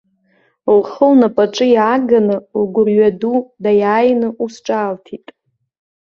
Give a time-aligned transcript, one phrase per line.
[0.77, 5.25] Лхы лнапаҿы иааганы, лгәырҩа ду даиааины, ус ҿаалҭит.